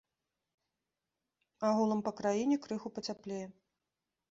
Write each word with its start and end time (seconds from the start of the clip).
Агулам 1.69 2.01
па 2.09 2.15
краіне 2.23 2.55
крыху 2.67 2.87
пацяплее. 2.99 3.45